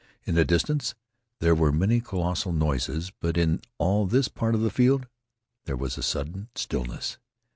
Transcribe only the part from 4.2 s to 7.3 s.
part of the field there was a sudden stillness.